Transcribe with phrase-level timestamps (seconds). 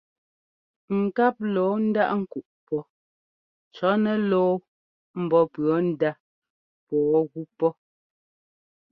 [1.01, 2.81] Ŋkáp lɔɔ ndáꞌ kúꞌ pɔ́
[3.75, 4.51] cɔ̌ nɛ lɔɔ
[5.23, 6.11] mbɔ́ pʉɔ ndá
[6.87, 7.71] pɔɔ gú pɔ́.